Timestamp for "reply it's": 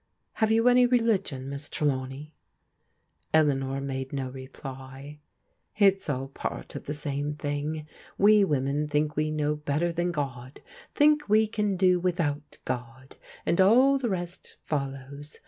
4.31-6.09